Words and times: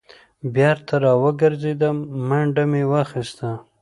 بېرته 0.55 0.95
را 1.03 1.13
وګرځېدم 1.23 1.97
منډه 2.29 2.63
مې 2.71 2.83
واخیسته. 2.91 3.49